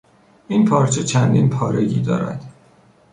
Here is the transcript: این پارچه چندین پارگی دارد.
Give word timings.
این 0.47 0.65
پارچه 0.65 1.03
چندین 1.03 1.49
پارگی 1.49 2.01
دارد. 2.01 2.53